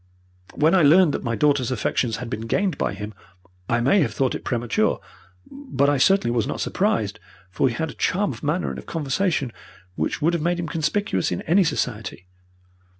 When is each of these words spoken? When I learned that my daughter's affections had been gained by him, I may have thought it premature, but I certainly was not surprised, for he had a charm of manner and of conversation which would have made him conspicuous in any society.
When 0.55 0.73
I 0.73 0.81
learned 0.81 1.13
that 1.13 1.23
my 1.23 1.35
daughter's 1.35 1.69
affections 1.69 2.15
had 2.17 2.27
been 2.27 2.47
gained 2.47 2.75
by 2.75 2.95
him, 2.95 3.13
I 3.69 3.81
may 3.81 4.01
have 4.01 4.15
thought 4.15 4.33
it 4.33 4.43
premature, 4.43 4.99
but 5.45 5.91
I 5.91 5.99
certainly 5.99 6.35
was 6.35 6.47
not 6.47 6.59
surprised, 6.59 7.19
for 7.51 7.69
he 7.69 7.75
had 7.75 7.91
a 7.91 7.93
charm 7.93 8.33
of 8.33 8.41
manner 8.41 8.71
and 8.71 8.79
of 8.79 8.87
conversation 8.87 9.53
which 9.93 10.19
would 10.19 10.33
have 10.33 10.41
made 10.41 10.59
him 10.59 10.67
conspicuous 10.67 11.31
in 11.31 11.43
any 11.43 11.63
society. 11.63 12.25